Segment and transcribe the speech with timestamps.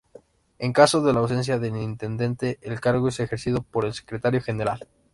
[0.57, 4.87] En caso de ausencia del Intendente, el cargo es ejercido por el Secretario General.